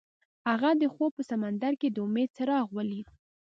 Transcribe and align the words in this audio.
هغه 0.49 0.69
د 0.81 0.83
خوب 0.93 1.11
په 1.17 1.23
سمندر 1.31 1.73
کې 1.81 1.87
د 1.91 1.97
امید 2.07 2.29
څراغ 2.37 2.67
ولید. 2.77 3.07